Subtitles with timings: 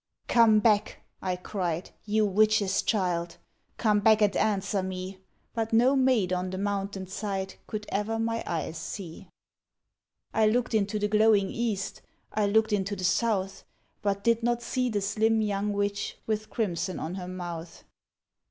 [0.27, 3.37] 'Come back,' I cried,' you witch's child.
[3.77, 5.19] Come back and answer me';
[5.53, 9.29] But no maid on the mountain side Could ever my eyes see.
[10.33, 12.01] THE WHITE WITCH 27 I looked into the glowing east,
[12.33, 13.63] I looked into the south,
[14.01, 17.83] But did not see the slim young witch, With crimson on her mouth.